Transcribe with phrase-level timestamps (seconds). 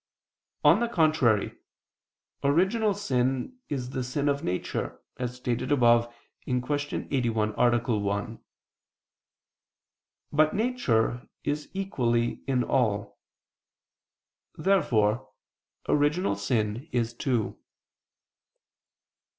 [0.63, 1.59] On the contrary,
[2.43, 6.11] Original sin is the sin of nature, as stated above
[6.45, 6.63] (Q.
[7.11, 7.97] 81, A.
[7.99, 8.39] 1).
[10.33, 13.19] But nature is equally in all.
[14.57, 15.29] Therefore
[15.87, 17.59] original sin is too.